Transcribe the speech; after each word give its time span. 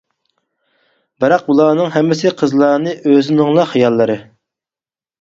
بىراق 1.25 1.43
بۇلارنىڭ 1.51 1.93
ھەممىسى 1.97 2.33
قىزلارنى 2.41 2.97
ئۆزىنىڭلا 2.99 3.71
خىياللىرى. 3.77 4.21